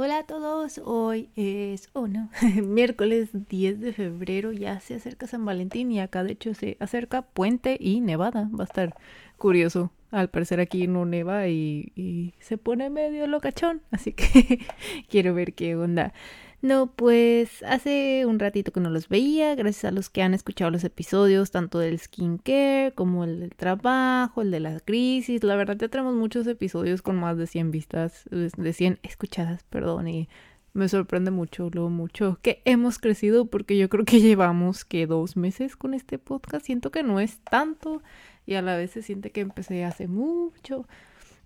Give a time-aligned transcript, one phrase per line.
[0.00, 2.30] Hola a todos, hoy es, oh no,
[2.62, 7.22] miércoles 10 de febrero, ya se acerca San Valentín y acá de hecho se acerca
[7.22, 8.94] Puente y Nevada, va a estar
[9.38, 14.60] curioso, al parecer aquí no neva y, y se pone medio locachón, así que
[15.10, 16.12] quiero ver qué onda.
[16.60, 20.72] No, pues hace un ratito que no los veía, gracias a los que han escuchado
[20.72, 25.44] los episodios, tanto del skincare como el del trabajo, el de la crisis.
[25.44, 30.08] La verdad ya tenemos muchos episodios con más de 100 vistas, de 100 escuchadas, perdón,
[30.08, 30.28] y
[30.72, 35.36] me sorprende mucho, lo mucho que hemos crecido porque yo creo que llevamos que dos
[35.36, 36.66] meses con este podcast.
[36.66, 38.02] Siento que no es tanto
[38.46, 40.86] y a la vez se siente que empecé hace mucho.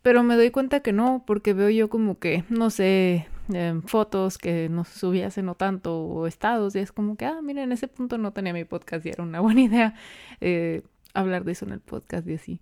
[0.02, 4.38] Pero me doy cuenta que no, porque veo yo como que, no sé, Em, fotos
[4.38, 7.72] que no subí hace no tanto o estados y es como que, ah, mira, en
[7.72, 9.94] ese punto no tenía mi podcast y era una buena idea
[10.40, 10.82] eh,
[11.12, 12.60] hablar de eso en el podcast y así.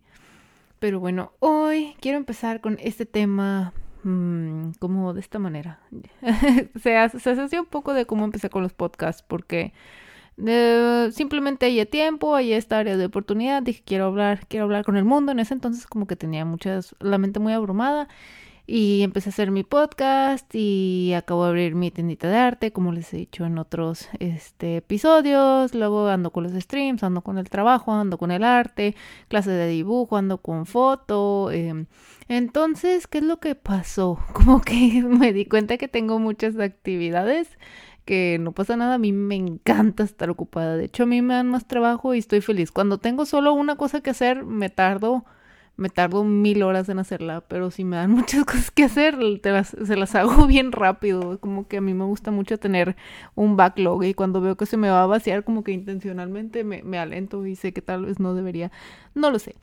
[0.78, 5.80] Pero bueno, hoy quiero empezar con este tema mmm, como de esta manera.
[6.82, 9.72] se, asocia un poco de cómo empecé con los podcasts porque...
[10.42, 14.96] Eh, simplemente hay tiempo, hay esta área de oportunidad, dije quiero hablar, quiero hablar con
[14.96, 15.32] el mundo.
[15.32, 18.08] En ese entonces como que tenía muchas, la mente muy abrumada
[18.72, 22.92] y empecé a hacer mi podcast y acabo de abrir mi tiendita de arte, como
[22.92, 25.74] les he dicho en otros este, episodios.
[25.74, 28.94] Luego ando con los streams, ando con el trabajo, ando con el arte,
[29.26, 31.50] clases de dibujo, ando con foto.
[31.50, 31.86] Em,
[32.28, 34.20] entonces, ¿qué es lo que pasó?
[34.32, 37.58] Como que me di cuenta que tengo muchas actividades
[38.04, 40.76] que no pasa nada, a mí me encanta estar ocupada.
[40.76, 42.70] De hecho, a mí me dan más trabajo y estoy feliz.
[42.70, 45.24] Cuando tengo solo una cosa que hacer, me tardo
[45.80, 49.16] me tardo mil horas en hacerla, pero si me dan muchas cosas que hacer,
[49.64, 51.40] se las hago bien rápido.
[51.40, 52.96] Como que a mí me gusta mucho tener
[53.34, 56.82] un backlog y cuando veo que se me va a vaciar, como que intencionalmente me,
[56.82, 58.70] me alento y sé que tal vez no debería,
[59.14, 59.56] no lo sé.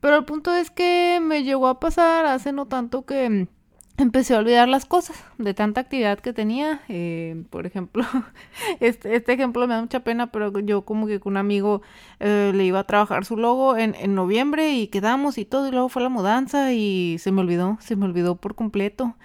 [0.00, 3.48] Pero el punto es que me llegó a pasar hace no tanto que
[3.96, 6.82] empecé a olvidar las cosas de tanta actividad que tenía.
[6.88, 8.04] Eh, por ejemplo,
[8.80, 11.82] este, este, ejemplo me da mucha pena, pero yo como que con un amigo
[12.20, 15.72] eh, le iba a trabajar su logo en, en, noviembre y quedamos y todo, y
[15.72, 19.16] luego fue la mudanza y se me olvidó, se me olvidó por completo.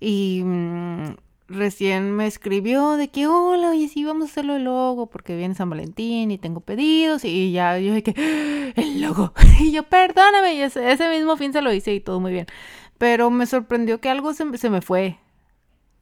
[0.00, 1.14] Y mm,
[1.48, 5.54] recién me escribió de que, hola, oye, sí, vamos a hacerlo el logo porque viene
[5.54, 9.32] San Valentín y tengo pedidos y ya yo dije, ah, el logo.
[9.60, 12.46] y yo, perdóname, y ese, ese mismo fin se lo hice y todo muy bien
[13.02, 15.18] pero me sorprendió que algo se, se, me fue.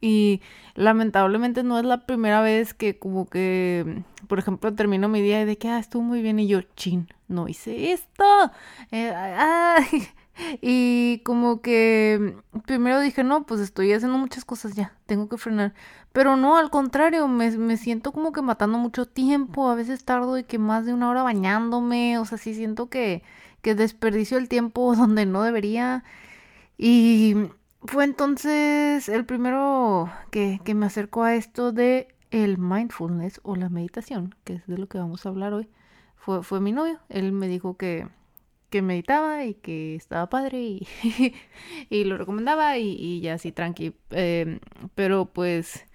[0.01, 0.39] Y
[0.75, 5.45] lamentablemente no es la primera vez que como que, por ejemplo, termino mi día y
[5.45, 8.23] de que, ah, estuvo muy bien y yo, chin, no hice esto.
[8.91, 9.11] Eh,
[10.61, 12.35] y como que
[12.67, 15.73] primero dije, no, pues estoy haciendo muchas cosas ya, tengo que frenar.
[16.13, 20.35] Pero no, al contrario, me, me siento como que matando mucho tiempo, a veces tardo
[20.35, 23.23] de que más de una hora bañándome, o sea, sí siento que,
[23.63, 26.03] que desperdicio el tiempo donde no debería.
[26.83, 27.35] Y
[27.83, 33.69] fue entonces el primero que, que me acercó a esto de el mindfulness o la
[33.69, 35.69] meditación, que es de lo que vamos a hablar hoy.
[36.15, 36.99] Fue, fue mi novio.
[37.09, 38.07] Él me dijo que,
[38.71, 40.87] que meditaba y que estaba padre y,
[41.91, 43.93] y lo recomendaba y, ya así tranqui.
[44.09, 44.59] Eh,
[44.95, 45.85] pero pues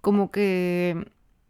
[0.00, 1.04] como que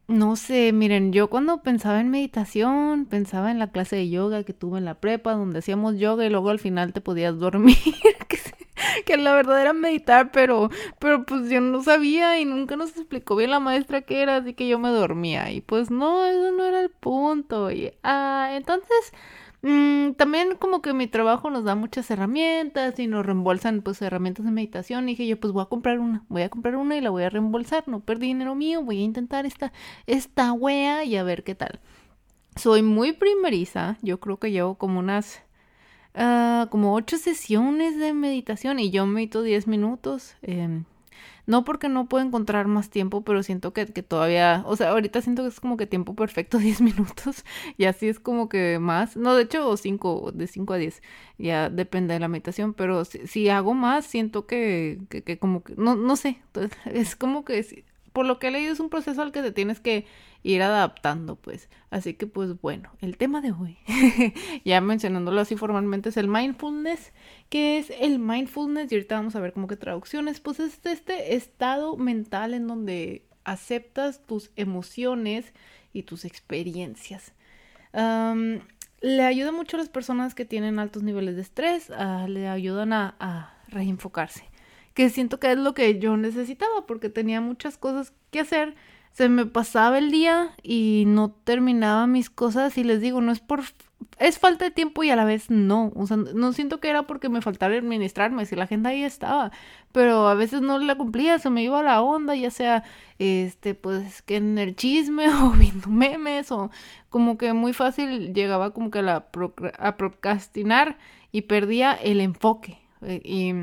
[0.09, 4.55] no sé, miren, yo cuando pensaba en meditación, pensaba en la clase de yoga que
[4.55, 7.77] tuve en la prepa, donde hacíamos yoga y luego al final te podías dormir,
[8.29, 8.39] que,
[9.09, 13.37] que la verdad era meditar, pero, pero pues yo no sabía y nunca nos explicó
[13.37, 16.65] bien la maestra qué era, así que yo me dormía y pues no, eso no
[16.65, 17.71] era el punto.
[17.71, 19.13] Y, ah, entonces
[19.61, 24.45] Mm, también como que mi trabajo nos da muchas herramientas y nos reembolsan pues herramientas
[24.45, 25.09] de meditación.
[25.09, 27.25] Y dije yo pues voy a comprar una, voy a comprar una y la voy
[27.25, 27.85] a reembolsar.
[27.89, 29.73] No perdí dinero mío, voy a intentar esta,
[30.07, 31.81] esta wea y a ver qué tal.
[32.57, 35.43] Soy muy primeriza, yo creo que llevo como unas...
[36.15, 40.37] Uh, como ocho sesiones de meditación y yo medito 10 minutos.
[40.43, 40.83] Eh,
[41.49, 45.23] no porque no puedo encontrar más tiempo, pero siento que, que todavía, o sea, ahorita
[45.23, 47.45] siento que es como que tiempo perfecto, 10 minutos,
[47.79, 51.03] y así es como que más, no, de hecho 5, de 5 a 10,
[51.39, 55.75] ya depende de la meditación, pero si, hago más, siento que, que, que, como que,
[55.77, 56.39] no, no sé,
[56.85, 57.85] es como que
[58.19, 60.05] por lo que he leído es un proceso al que te tienes que
[60.43, 61.69] ir adaptando, pues.
[61.89, 63.79] Así que, pues bueno, el tema de hoy,
[64.65, 67.13] ya mencionándolo así formalmente, es el mindfulness.
[67.49, 68.91] ¿Qué es el mindfulness?
[68.91, 70.41] Y ahorita vamos a ver como que traducciones.
[70.41, 75.53] Pues es este estado mental en donde aceptas tus emociones
[75.93, 77.35] y tus experiencias.
[77.93, 81.89] le ayuda mucho a las personas que tienen altos niveles de estrés,
[82.27, 84.43] le ayudan a, a reenfocarse
[84.99, 88.75] que siento que es lo que yo necesitaba porque tenía muchas cosas que hacer.
[89.13, 93.39] Se me pasaba el día y no terminaba mis cosas y les digo, no es
[93.39, 93.63] por
[94.19, 95.93] es falta de tiempo y a la vez no.
[95.95, 99.53] O sea, no siento que era porque me faltara administrarme, si la agenda ahí estaba,
[99.93, 102.83] pero a veces no la cumplía, se me iba la onda, ya sea,
[103.21, 106.73] este, pues, que en el chisme o viendo memes o
[107.09, 109.29] como que muy fácil llegaba como que a, la
[109.79, 110.99] a procrastinar
[111.31, 112.81] y perdía el enfoque.
[113.03, 113.55] Eh, y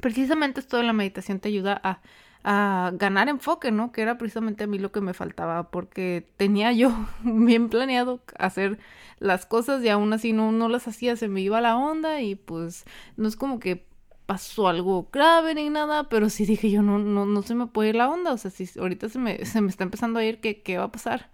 [0.00, 2.00] precisamente esto de la meditación te ayuda a
[2.42, 3.92] a ganar enfoque, ¿no?
[3.92, 6.92] Que era precisamente a mí lo que me faltaba, porque tenía yo
[7.22, 8.78] bien planeado hacer
[9.18, 12.36] las cosas y aún así no, no las hacía, se me iba la onda y
[12.36, 12.84] pues
[13.16, 13.84] no es como que
[14.26, 17.90] pasó algo grave ni nada, pero sí dije yo, no, no, no se me puede
[17.90, 20.40] ir la onda, o sea, si ahorita se me, se me está empezando a ir,
[20.40, 21.30] ¿qué, qué va a pasar?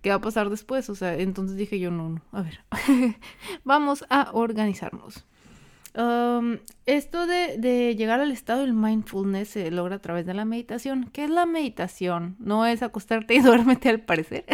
[0.00, 0.88] ¿Qué va a pasar después?
[0.88, 2.60] O sea, entonces dije yo, no, no, a ver,
[3.64, 5.26] vamos a organizarnos
[6.84, 11.08] esto de, de, llegar al estado del mindfulness se logra a través de la meditación.
[11.12, 12.36] ¿Qué es la meditación?
[12.38, 14.44] No es acostarte y duérmete al parecer.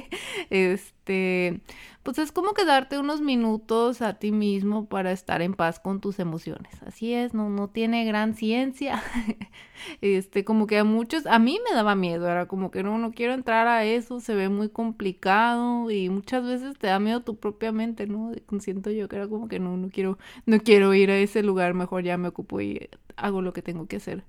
[0.50, 1.60] este,
[2.02, 6.00] pues es como que darte unos minutos a ti mismo para estar en paz con
[6.00, 6.82] tus emociones.
[6.86, 9.02] Así es, no, no tiene gran ciencia.
[10.00, 13.12] este, como que a muchos, a mí me daba miedo, era como que no, no
[13.12, 17.36] quiero entrar a eso, se ve muy complicado y muchas veces te da miedo tu
[17.36, 18.32] propia mente, ¿no?
[18.60, 21.74] Siento yo que era como que no, no quiero, no quiero ir a ese lugar,
[21.74, 24.24] mejor ya me ocupo y hago lo que tengo que hacer.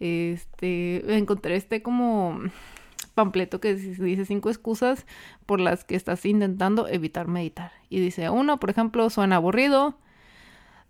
[0.00, 2.40] Este, encontré este como
[3.14, 5.06] pampleto que dice cinco excusas
[5.46, 7.72] por las que estás intentando evitar meditar.
[7.88, 9.98] Y dice, uno, por ejemplo, suena aburrido.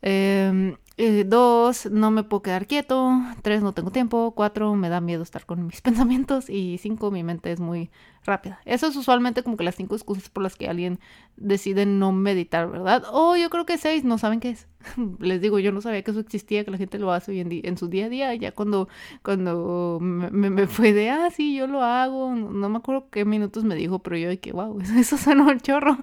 [0.02, 3.12] Eh, eh, dos, no me puedo quedar quieto.
[3.43, 4.33] Tres, no tengo tiempo.
[4.35, 6.50] Cuatro, me da miedo estar con mis pensamientos.
[6.50, 7.91] Y cinco, mi mente es muy
[8.25, 8.61] rápida.
[8.65, 11.00] Eso es usualmente como que las cinco excusas por las que alguien
[11.37, 13.05] decide no meditar, ¿verdad?
[13.11, 14.69] O yo creo que seis, no saben qué es.
[15.19, 17.77] Les digo, yo no sabía que eso existía, que la gente lo hace hoy en,
[17.77, 18.35] su día a día.
[18.35, 18.89] Ya cuando,
[19.23, 22.35] cuando me, fue de, ah, sí, yo lo hago.
[22.35, 25.50] No, me acuerdo qué minutos me dijo, pero yo de que, wow, eso, eso sonó
[25.50, 25.99] el chorro.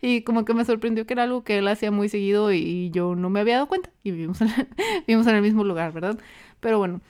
[0.00, 3.14] Y como que me sorprendió que era algo que él hacía muy seguido y, yo
[3.14, 3.90] no me había dado cuenta.
[4.02, 4.68] Y vivimos en,
[5.06, 6.18] vivimos en el mismo lugar, ¿verdad?
[6.60, 7.00] Pero bueno.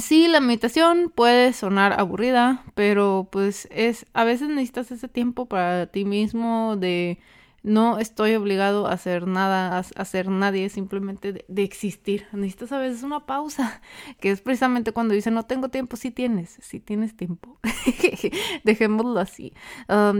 [0.00, 5.86] Sí, la meditación puede sonar aburrida, pero pues es a veces necesitas ese tiempo para
[5.86, 7.18] ti mismo de
[7.66, 12.26] no estoy obligado a hacer nada, a hacer nadie, simplemente de, existir.
[12.32, 13.82] Necesitas a veces una pausa,
[14.20, 17.58] que es precisamente cuando dice no tengo tiempo, sí tienes, sí tienes tiempo.
[18.64, 19.52] Dejémoslo así.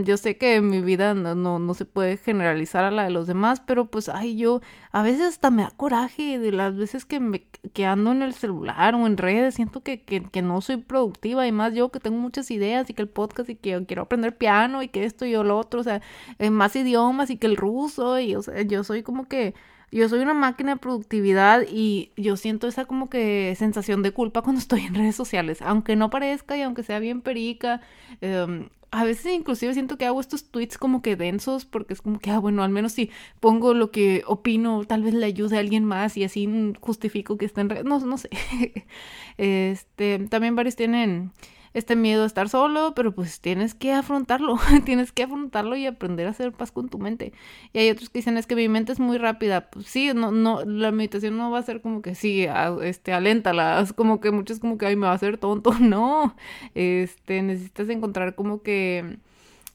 [0.03, 3.11] yo sé que en mi vida no, no, no, se puede generalizar a la de
[3.11, 4.59] los demás, pero pues, ay, yo
[4.97, 8.33] a veces hasta me da coraje de las veces que, me, que ando en el
[8.33, 11.99] celular o en redes, siento que, que, que no soy productiva y más yo que
[11.99, 15.23] tengo muchas ideas y que el podcast y que quiero aprender piano y que esto
[15.25, 16.01] y lo otro, o sea,
[16.49, 19.53] más idiomas y que el ruso y o sea, yo soy como que
[19.91, 24.41] yo soy una máquina de productividad y yo siento esa como que sensación de culpa
[24.41, 27.81] cuando estoy en redes sociales, aunque no parezca y aunque sea bien perica.
[28.21, 32.19] Em, a veces inclusive siento que hago estos tweets como que densos porque es como
[32.19, 35.59] que, ah, bueno, al menos si pongo lo que opino, tal vez le ayude a
[35.59, 36.47] alguien más y así
[36.79, 37.67] justifico que está en.
[37.85, 38.29] No, no sé.
[39.37, 41.31] este, también varios tienen
[41.77, 46.27] este miedo a estar solo, pero pues tienes que afrontarlo, tienes que afrontarlo y aprender
[46.27, 47.33] a hacer paz con tu mente.
[47.71, 49.69] Y hay otros que dicen, es que mi mente es muy rápida.
[49.69, 52.47] Pues sí, no, no, la meditación no va a ser como que sí,
[52.81, 55.71] este, aléntala, es como que muchos como que, ay, me va a hacer tonto.
[55.87, 56.35] No,
[56.75, 59.19] este, necesitas encontrar como que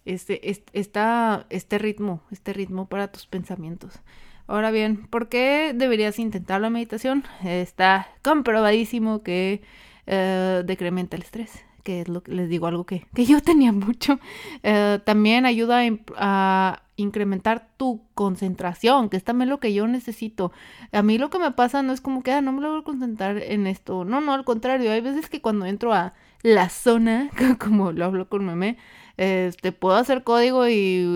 [0.05, 4.01] este, este, esta, este ritmo, este ritmo para tus pensamientos.
[4.47, 7.25] Ahora bien, ¿por qué deberías intentar la meditación?
[7.45, 9.63] Está comprobadísimo que
[10.07, 13.73] eh, decrementa el estrés que es lo que les digo, algo que, que yo tenía
[13.73, 14.19] mucho.
[14.63, 15.83] Eh, también ayuda
[16.17, 20.53] a, incrementar tu concentración, que es también lo que yo necesito.
[20.93, 23.39] A mí lo que me pasa no es como que, ah, no me logro concentrar
[23.39, 24.05] en esto.
[24.05, 24.93] No, no, al contrario.
[24.93, 28.79] Hay veces que cuando entro a la zona, como lo hablo con meme,
[29.17, 31.07] este, puedo hacer código y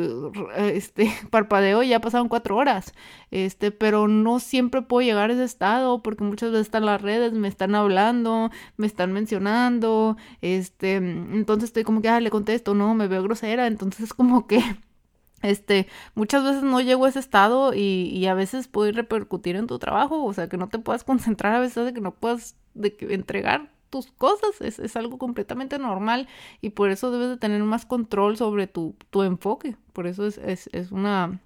[0.57, 2.95] este, parpadeo y ya pasaron cuatro horas,
[3.31, 7.33] este, pero no siempre puedo llegar a ese estado porque muchas veces están las redes,
[7.33, 12.95] me están hablando, me están mencionando, este, entonces estoy como que, ah, le contesto, no,
[12.95, 14.61] me veo grosera, entonces es como que
[15.43, 19.67] este, muchas veces no llego a ese estado y, y, a veces puede repercutir en
[19.67, 22.57] tu trabajo, o sea, que no te puedas concentrar a veces de que no puedas
[22.75, 26.29] de que entregar tus cosas, es, es, algo completamente normal
[26.61, 30.39] y por eso debes de tener más control sobre tu, tu enfoque, por eso es,
[30.39, 31.41] es, es una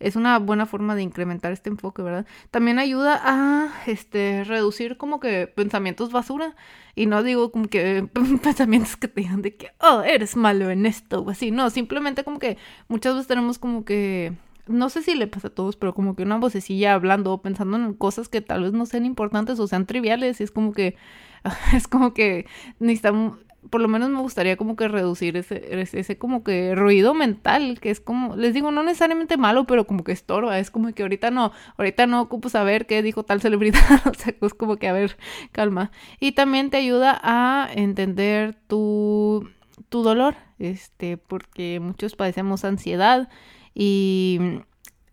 [0.00, 2.26] es una buena forma de incrementar este enfoque, ¿verdad?
[2.50, 6.54] También ayuda a este reducir como que pensamientos basura.
[6.94, 8.08] Y no digo como que
[8.42, 12.24] pensamientos que te digan de que oh, eres malo en esto o así, no, simplemente
[12.24, 14.34] como que muchas veces tenemos como que
[14.66, 17.76] no sé si le pasa a todos, pero como que una vocecilla hablando o pensando
[17.76, 20.96] en cosas que tal vez no sean importantes o sean triviales y es como que
[21.74, 22.46] es como que
[22.78, 23.38] necesitamos
[23.70, 27.90] por lo menos me gustaría como que reducir ese, ese, como que ruido mental, que
[27.90, 31.30] es como, les digo, no necesariamente malo, pero como que estorba, es como que ahorita
[31.30, 34.92] no, ahorita no ocupo saber qué dijo tal celebridad, o sea, es como que a
[34.92, 35.16] ver,
[35.52, 35.90] calma.
[36.20, 39.48] Y también te ayuda a entender tu,
[39.88, 43.28] tu dolor, este, porque muchos padecemos ansiedad
[43.74, 44.60] y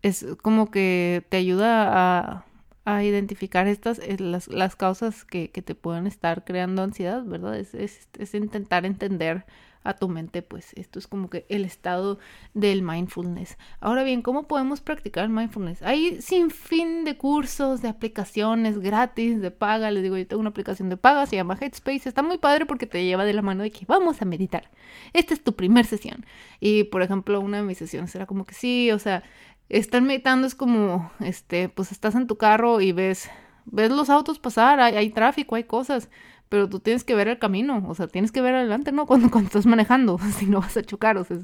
[0.02, 2.44] es como que te ayuda a
[2.84, 7.56] a identificar estas, eh, las, las causas que, que, te pueden estar creando ansiedad, ¿verdad?
[7.56, 9.44] Es, es, es, intentar entender
[9.84, 12.18] a tu mente, pues esto es como que el estado
[12.54, 13.58] del mindfulness.
[13.80, 15.82] Ahora bien, ¿cómo podemos practicar mindfulness?
[15.82, 19.90] Hay sin fin de cursos, de aplicaciones gratis, de paga.
[19.90, 22.08] Les digo, yo tengo una aplicación de paga, se llama Headspace.
[22.08, 24.70] Está muy padre porque te lleva de la mano de que vamos a meditar.
[25.12, 26.24] Esta es tu primer sesión.
[26.60, 29.24] Y por ejemplo, una de mis sesiones era como que sí, o sea,
[29.72, 33.30] estar meditando es como, este, pues estás en tu carro y ves,
[33.64, 36.10] ves los autos pasar, hay, hay, tráfico, hay cosas,
[36.50, 39.06] pero tú tienes que ver el camino, o sea, tienes que ver adelante, ¿no?
[39.12, 41.38] Cuando, cuando estás manejando, si no vas a chocar, o sea,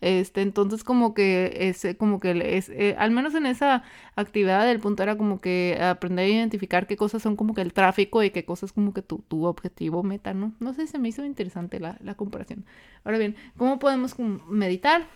[0.00, 3.82] este, entonces como que es, como que es, eh, al menos en esa
[4.14, 7.72] actividad el punto era como que aprender a identificar qué cosas son como que el
[7.72, 10.52] tráfico y qué cosas como que tu, tu objetivo meta, ¿no?
[10.60, 12.64] No sé, se me hizo interesante la, la comparación.
[13.02, 14.16] Ahora bien, ¿cómo podemos
[14.48, 15.08] meditar?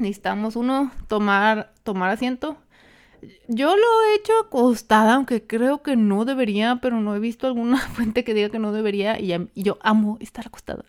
[0.00, 2.56] Necesitamos uno tomar, tomar asiento.
[3.48, 7.76] Yo lo he hecho acostada, aunque creo que no debería, pero no he visto alguna
[7.94, 10.84] fuente que diga que no debería y, yo amo estar acostada.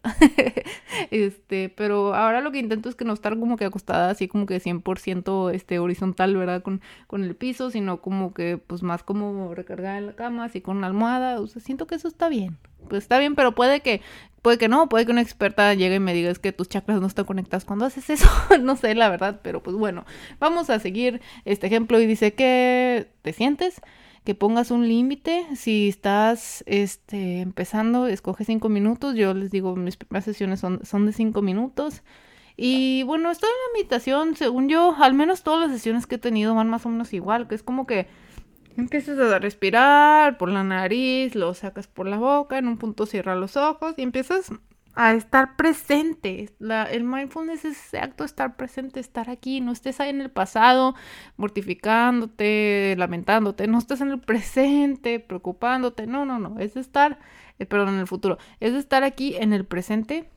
[1.12, 4.46] este, pero ahora lo que intento es que no estar como que acostada así como
[4.46, 6.64] que 100% este, horizontal, ¿verdad?
[6.64, 10.62] Con, con el piso, sino como que pues más como recargada en la cama, así
[10.62, 11.40] con una almohada.
[11.42, 12.58] O siento que eso está bien
[12.92, 14.02] pues está bien, pero puede que,
[14.42, 17.00] puede que no, puede que una experta llegue y me diga es que tus chakras
[17.00, 18.28] no están conectados cuando haces eso,
[18.62, 20.06] no sé la verdad, pero pues bueno,
[20.42, 23.82] vamos a seguir este ejemplo y dice que te sientes,
[24.26, 29.96] que pongas un límite, si estás este, empezando, escoge cinco minutos, yo les digo, mis
[29.96, 32.04] primeras sesiones son, son de cinco minutos.
[32.58, 36.20] Y bueno, estoy en la meditación, según yo, al menos todas las sesiones que he
[36.20, 38.08] tenido van más o menos igual, que es como que
[38.78, 43.36] Empiezas a respirar por la nariz, lo sacas por la boca, en un punto cierra
[43.36, 44.52] los ojos y empiezas
[44.94, 46.50] a estar presente.
[46.60, 50.22] La, el mindfulness es ese acto de estar presente, estar aquí, no estés ahí en
[50.22, 50.96] el pasado
[51.38, 57.20] mortificándote, lamentándote, no estés en el presente preocupándote, no, no, no, es estar,
[57.60, 60.30] eh, perdón, en el futuro, es estar aquí en el presente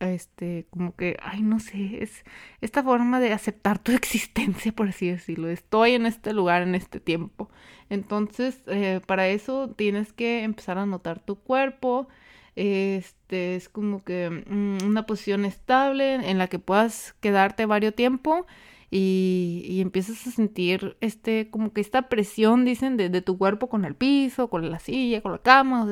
[0.00, 2.24] este, como que, ay, no sé, es
[2.60, 5.48] esta forma de aceptar tu existencia, por así decirlo.
[5.48, 7.50] Estoy en este lugar, en este tiempo.
[7.90, 12.08] Entonces, eh, para eso tienes que empezar a notar tu cuerpo.
[12.56, 18.46] Este, es como que mm, una posición estable en la que puedas quedarte varios tiempo
[18.90, 23.84] y, y, empiezas a sentir este, como que esta presión, dicen, de, tu cuerpo con
[23.84, 25.86] el piso, con la silla, con la cama.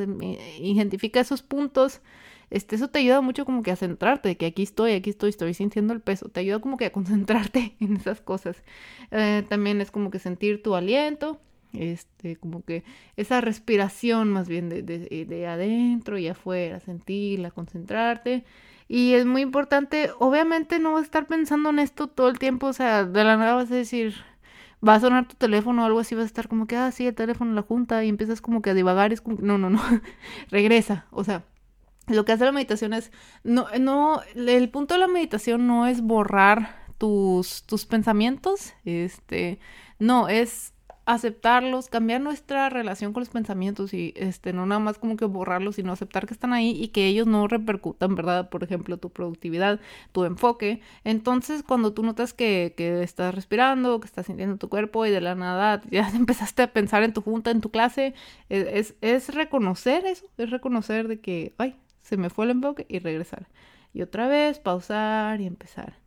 [0.60, 2.00] identifica esos puntos
[2.50, 5.30] este, eso te ayuda mucho como que a centrarte, de que aquí estoy, aquí estoy,
[5.30, 8.62] estoy sintiendo el peso, te ayuda como que a concentrarte en esas cosas.
[9.10, 11.40] Eh, también es como que sentir tu aliento,
[11.72, 12.84] este, como que
[13.16, 18.44] esa respiración más bien de, de, de adentro y afuera, sentirla, concentrarte.
[18.88, 22.66] Y es muy importante, obviamente no vas a estar pensando en esto todo el tiempo,
[22.68, 24.14] o sea, de la nada vas a decir,
[24.86, 27.06] va a sonar tu teléfono o algo así, vas a estar como que, ah, sí,
[27.06, 29.80] el teléfono la junta y empiezas como que a divagar, es no, no, no,
[30.50, 31.44] regresa, o sea,
[32.06, 33.10] lo que hace la meditación es,
[33.42, 39.58] no, no, el punto de la meditación no es borrar tus, tus pensamientos, este,
[39.98, 40.74] no, es
[41.06, 45.76] aceptarlos, cambiar nuestra relación con los pensamientos y este no nada más como que borrarlos,
[45.76, 48.48] sino aceptar que están ahí y que ellos no repercutan, ¿verdad?
[48.48, 49.80] Por ejemplo, tu productividad,
[50.12, 50.80] tu enfoque.
[51.04, 55.20] Entonces, cuando tú notas que, que estás respirando, que estás sintiendo tu cuerpo y de
[55.20, 58.14] la nada ya empezaste a pensar en tu junta, en tu clase,
[58.48, 62.86] es, es, es reconocer eso, es reconocer de que, ay, se me fue el enfoque
[62.88, 63.48] y regresar.
[63.92, 65.98] Y otra vez pausar y empezar.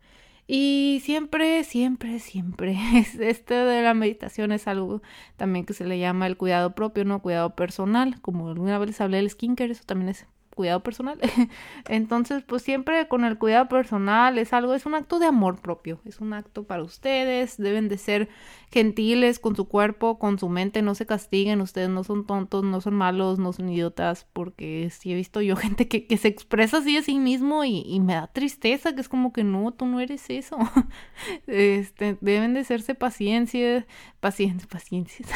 [0.47, 2.77] Y siempre, siempre, siempre,
[3.19, 5.01] este de la meditación es algo
[5.35, 8.21] también que se le llama el cuidado propio, no cuidado personal.
[8.21, 10.25] Como alguna vez les hablé del skincare, eso también es
[10.57, 11.19] cuidado personal.
[11.87, 16.01] Entonces, pues siempre con el cuidado personal es algo, es un acto de amor propio,
[16.03, 18.27] es un acto para ustedes, deben de ser
[18.71, 22.81] gentiles con su cuerpo, con su mente, no se castiguen, ustedes no son tontos, no
[22.81, 26.97] son malos, no son idiotas, porque sí he visto yo gente que, se expresa así
[26.97, 29.99] a sí mismo y, y, me da tristeza, que es como que no, tú no
[29.99, 30.57] eres eso.
[31.47, 33.85] este, deben de serse paciencia,
[34.19, 35.29] pacientes, paciencias,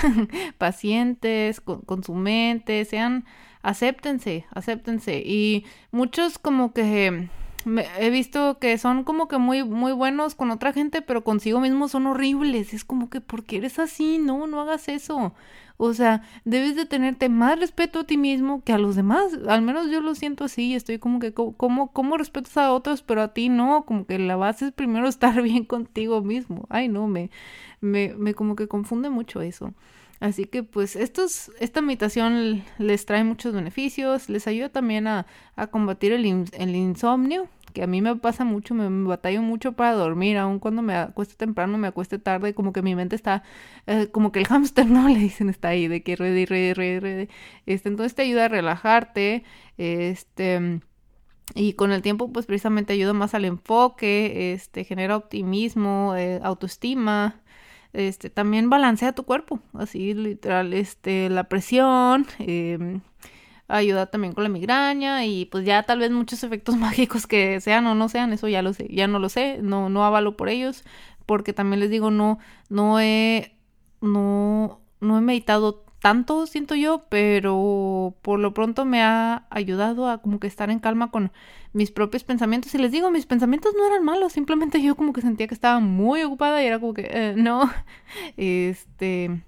[0.58, 3.26] pacientes con, con su mente, sean
[3.62, 5.22] acéptense, acéptense.
[5.26, 7.30] Y muchos como que
[8.00, 11.88] he visto que son como que muy, muy buenos con otra gente, pero consigo mismo
[11.88, 12.74] son horribles.
[12.74, 14.18] Es como que, ¿por qué eres así?
[14.18, 15.34] No, no hagas eso.
[15.78, 19.38] O sea, debes de tenerte más respeto a ti mismo que a los demás.
[19.48, 20.76] Al menos yo lo siento así.
[20.76, 23.84] Estoy como que, ¿cómo, cómo respetas a otros, pero a ti no?
[23.86, 26.66] Como que la base es primero estar bien contigo mismo.
[26.70, 27.32] Ay, no, me,
[27.80, 29.74] me, me como que confunde mucho eso.
[30.22, 35.26] Así que pues estos, esta meditación les trae muchos beneficios, les ayuda también a,
[35.56, 39.94] a combatir el, el, insomnio, que a mí me pasa mucho, me, batallo mucho para
[39.94, 43.42] dormir, aun cuando me acuesto temprano, me acueste tarde, como que mi mente está,
[43.88, 45.10] eh, como que el hámster, ¿no?
[45.10, 47.30] Le dicen, está ahí, de que ruede, ruede, ruede, ruede.
[47.66, 49.44] Este, entonces te ayuda a relajarte,
[49.78, 50.82] este...
[51.54, 57.42] Y con el tiempo, pues precisamente ayuda más al enfoque, este, genera optimismo, eh, autoestima,
[57.94, 63.02] este, también balancea tu cuerpo, así literal, este, la presión, em,
[63.68, 67.88] ayuda también con la migraña y pues ya tal vez muchos efectos mágicos que sean
[67.88, 70.50] o no sean, eso ya lo sé, ya no lo sé, no, no avalo por
[70.50, 70.84] ellos,
[71.26, 73.56] porque también les digo, no, no he,
[74.02, 80.18] no, no he meditado tanto, siento yo, pero por lo pronto me ha ayudado a
[80.18, 81.32] como que estar en calma con
[81.74, 82.74] mis propios pensamientos.
[82.74, 85.80] Y les digo, mis pensamientos no eran malos, simplemente yo como que sentía que estaba
[85.80, 87.72] muy ocupada y era como que, eh, no,
[88.38, 89.44] este,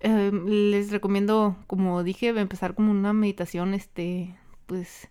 [0.00, 4.36] em, les recomiendo, como dije, empezar como una meditación, este,
[4.66, 5.08] pues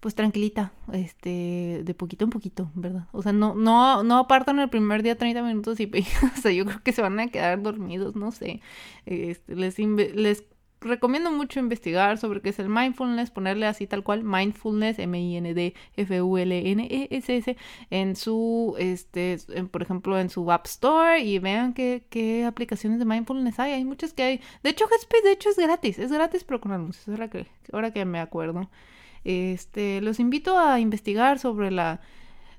[0.00, 3.08] pues tranquilita, este, de poquito en poquito, ¿verdad?
[3.12, 6.64] O sea, no, no, no apartan el primer día 30 minutos y, o sea, yo
[6.64, 8.60] creo que se van a quedar dormidos, no sé.
[9.06, 10.44] Este, les, les
[10.80, 15.56] recomiendo mucho investigar sobre qué es el mindfulness, ponerle así tal cual, mindfulness, M-I-N-D-F-U-L-N-E-S-S,
[17.90, 19.38] en su, este,
[19.70, 23.72] por ejemplo, en su App Store y vean qué, qué aplicaciones de mindfulness hay.
[23.72, 24.40] Hay muchas que hay.
[24.62, 27.92] De hecho, Headspace, de hecho, es gratis, es gratis, pero con anuncios, ahora que, ahora
[27.92, 28.70] que me acuerdo.
[29.24, 32.00] Este, los invito a investigar sobre la,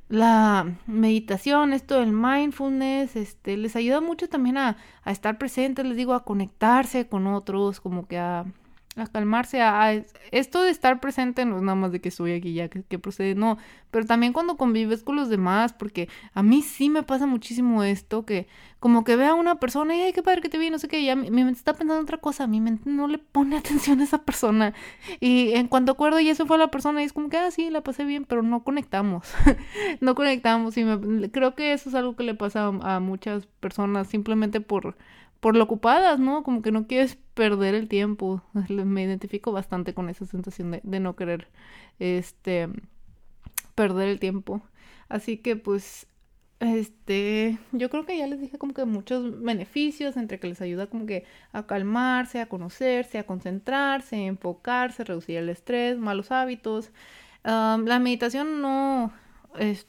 [0.09, 5.97] la meditación, esto del mindfulness, este, les ayuda mucho también a, a estar presentes, les
[5.97, 8.45] digo, a conectarse con otros, como que a,
[9.01, 9.93] a calmarse, a,
[10.31, 13.35] esto de estar presente no es nada más de que estoy aquí ya, que, procede,
[13.35, 13.57] no,
[13.91, 18.25] pero también cuando convives con los demás, porque a mí sí me pasa muchísimo esto,
[18.25, 18.47] que
[18.79, 20.87] como que vea a una persona y, ay, qué padre que te vi, no sé
[20.87, 23.99] qué, ya mi, mente está pensando en otra cosa, mi mente no le pone atención
[24.01, 24.73] a esa persona,
[25.19, 27.69] y en cuanto acuerdo y eso fue la persona, y es como que, ah, sí,
[27.69, 29.33] la pasé bien, pero no conectamos,
[30.01, 34.07] no conectamos, y me, creo que eso es algo que le pasa a muchas personas,
[34.07, 34.95] simplemente por
[35.39, 36.43] por lo ocupadas, ¿no?
[36.43, 38.41] Como que no quieres perder el tiempo.
[38.69, 41.47] Me identifico bastante con esa sensación de, no querer
[41.99, 42.69] este
[43.75, 44.61] perder el tiempo.
[45.07, 46.07] Así que pues
[46.59, 50.87] este, yo creo que ya les dije como que muchos beneficios entre que les ayuda
[50.87, 56.91] como que a calmarse, a conocerse, a concentrarse, a enfocarse, reducir el estrés, malos hábitos.
[57.43, 59.13] la meditación no,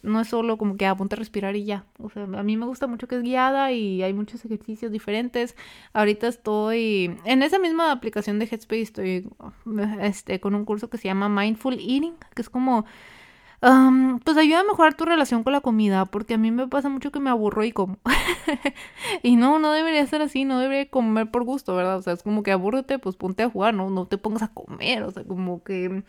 [0.03, 1.85] no es solo como que apunta a respirar y ya.
[1.99, 5.57] O sea, a mí me gusta mucho que es guiada y hay muchos ejercicios diferentes.
[5.93, 9.29] Ahorita estoy en esa misma aplicación de Headspace, estoy
[10.01, 12.85] este, con un curso que se llama Mindful Eating, que es como...
[14.25, 17.13] pues ayuda a mejorar tu relación con la comida, porque a mí me pasa mucho
[17.13, 17.99] que me aburro y como.
[19.23, 21.99] y no, no debería ser así, no debería comer por gusto, ¿verdad?
[21.99, 24.49] O sea, es como que aburrete, pues ponte a jugar, no, no te pongas a
[24.49, 26.03] comer, o sea, como que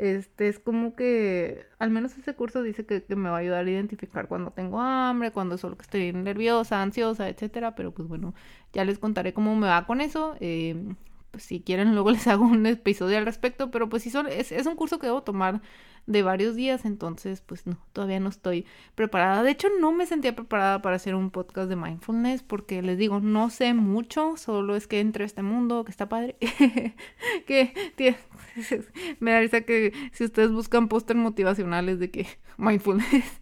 [0.00, 3.70] este es como que, al menos ese curso dice que, me va a ayudar a
[3.70, 7.74] identificar cuando tengo hambre, cuando solo que estoy nerviosa, ansiosa, etcétera.
[7.74, 8.34] Pero pues bueno,
[8.72, 10.36] ya les contaré cómo me va con eso.
[10.40, 10.94] Eh,
[11.30, 14.52] pues si quieren luego les hago un episodio al respecto, pero pues sí son, es,
[14.52, 15.62] es un curso que debo tomar
[16.06, 19.42] de varios días, entonces pues no, todavía no estoy preparada.
[19.42, 23.20] De hecho, no me sentía preparada para hacer un podcast de mindfulness porque les digo,
[23.20, 26.36] no sé mucho, solo es que entre a este mundo, que está padre,
[27.46, 28.16] que
[29.20, 33.40] me da risa que si ustedes buscan póster motivacionales de que mindfulness,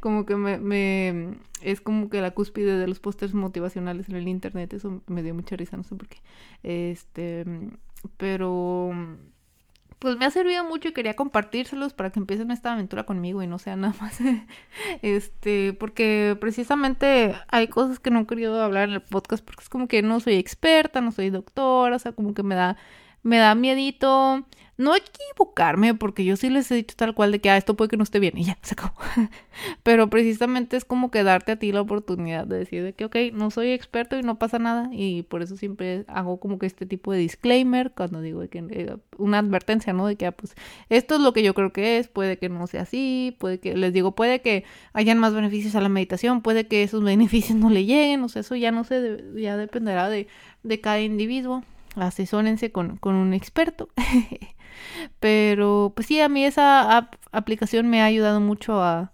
[0.00, 4.28] como que me, me es como que la cúspide de los pósters motivacionales en el
[4.28, 6.18] internet, eso me dio mucha risa, no sé por qué.
[6.62, 7.44] Este,
[8.16, 8.92] pero
[10.00, 13.46] pues me ha servido mucho y quería compartírselos para que empiecen esta aventura conmigo y
[13.46, 14.18] no sea nada más
[15.02, 19.68] este porque precisamente hay cosas que no he querido hablar en el podcast porque es
[19.68, 22.78] como que no soy experta, no soy doctora, o sea, como que me da
[23.22, 24.46] me da miedito
[24.80, 27.90] no equivocarme, porque yo sí les he dicho tal cual de que ah, esto puede
[27.90, 28.94] que no esté bien y ya, se acabó.
[29.82, 33.16] Pero precisamente es como que darte a ti la oportunidad de decir de que, ok,
[33.34, 34.88] no soy experto y no pasa nada.
[34.92, 38.96] Y por eso siempre hago como que este tipo de disclaimer cuando digo que eh,
[39.18, 40.06] una advertencia, ¿no?
[40.06, 40.54] De que, ah, pues,
[40.88, 43.76] esto es lo que yo creo que es, puede que no sea así, puede que,
[43.76, 47.68] les digo, puede que hayan más beneficios a la meditación, puede que esos beneficios no
[47.68, 50.26] le lleguen, o sea, eso ya no sé, ya dependerá de,
[50.62, 51.62] de cada individuo
[51.96, 53.88] asesórense con, con un experto.
[55.20, 59.12] Pero pues sí, a mí esa aplicación me ha ayudado mucho a,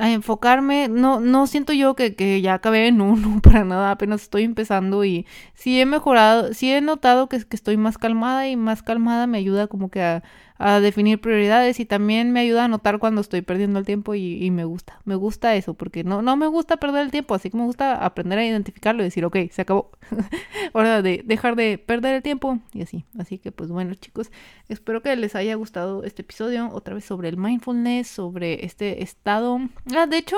[0.00, 0.88] enfocarme.
[0.88, 5.04] No, no siento yo que, que ya acabé en uno para nada, apenas estoy empezando
[5.04, 9.26] y sí he mejorado, sí he notado que, que estoy más calmada y más calmada
[9.26, 10.22] me ayuda como que a,
[10.58, 14.50] a definir prioridades y también me ayuda a notar cuando estoy perdiendo el tiempo y,
[14.50, 17.56] me gusta, me gusta eso, porque no, no me gusta perder el tiempo, así que
[17.56, 19.92] me gusta aprender a identificarlo y decir, ok, se acabó,
[20.72, 23.04] hora de dejar de perder el tiempo y así.
[23.18, 24.30] Así que pues bueno chicos,
[24.68, 29.60] espero que les haya gustado este episodio, otra vez sobre el mindfulness, sobre este estado.
[29.94, 30.36] Ah, de hecho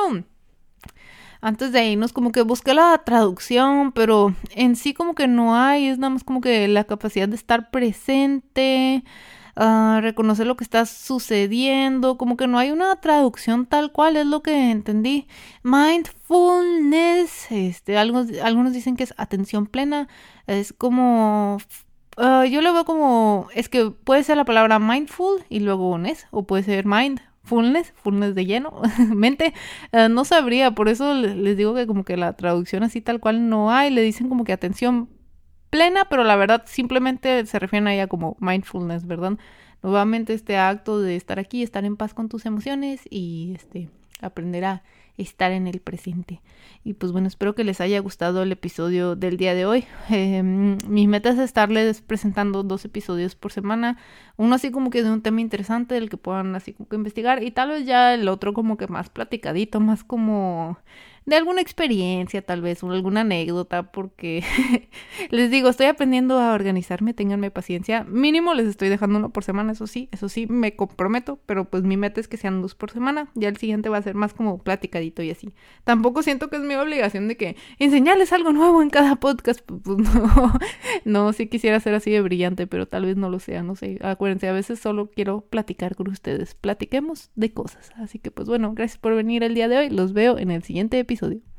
[1.40, 5.86] antes de irnos como que busqué la traducción, pero en sí como que no hay,
[5.86, 9.04] es nada más como que la capacidad de estar presente,
[10.00, 14.42] reconocer lo que está sucediendo, como que no hay una traducción tal cual, es lo
[14.42, 15.26] que entendí.
[15.62, 20.08] Mindfulness, este, algunos, algunos dicen que es atención plena,
[20.46, 21.58] es como...
[22.16, 26.26] Ah, yo lo veo como, es que puede ser la palabra mindful y luego ness,
[26.30, 28.82] o puede ser mindfulness, fullness de lleno,
[29.14, 29.54] mente,
[29.92, 33.48] ah, no sabría, por eso les digo que como que la traducción así tal cual
[33.48, 35.08] no hay, le dicen como que atención
[35.70, 39.38] plena, pero la verdad simplemente se refieren a ella como mindfulness, ¿verdad?
[39.82, 43.88] Nuevamente este acto de estar aquí, estar en paz con tus emociones y este
[44.20, 44.82] aprender a
[45.16, 46.40] estar en el presente.
[46.82, 49.84] Y pues bueno, espero que les haya gustado el episodio del día de hoy.
[50.10, 53.96] Eh, mi meta es estarles presentando dos episodios por semana.
[54.36, 57.42] Uno así como que de un tema interesante del que puedan así como que investigar
[57.42, 60.78] y tal vez ya el otro como que más platicadito, más como
[61.30, 64.42] de alguna experiencia tal vez, o alguna anécdota, porque
[65.30, 68.02] les digo, estoy aprendiendo a organizarme, ténganme paciencia.
[68.02, 71.84] Mínimo les estoy dejando uno por semana, eso sí, eso sí, me comprometo, pero pues
[71.84, 73.30] mi meta es que sean dos por semana.
[73.36, 75.54] Ya el siguiente va a ser más como platicadito y así.
[75.84, 79.60] Tampoco siento que es mi obligación de que enseñarles algo nuevo en cada podcast.
[79.80, 80.52] Pues no,
[81.04, 83.98] no, quisiera ser así de brillante, pero tal vez no lo sea, no sé.
[84.02, 86.54] Acuérdense, a veces solo quiero platicar con ustedes.
[86.54, 87.92] Platiquemos de cosas.
[87.96, 89.90] Así que pues bueno, gracias por venir el día de hoy.
[89.90, 91.49] Los veo en el siguiente episodio episodio.